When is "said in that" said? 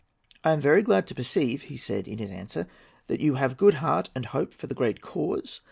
1.77-2.31